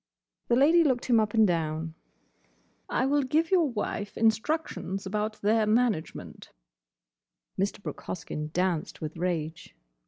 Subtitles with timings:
[0.47, 1.93] The Lady looked him up and down.
[2.89, 6.49] "I will give your wife instructions about their management—"
[7.55, 7.83] Mr.
[7.83, 9.75] Brooke Hoskyn danced with rage.